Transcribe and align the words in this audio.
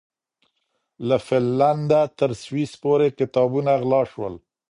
له 1.07 1.17
فنلنډه 1.27 2.01
تر 2.19 2.31
سويس 2.43 2.71
پورې 2.83 3.07
کتابونه 3.19 3.71
غلا 3.81 4.01
شول. 4.11 4.35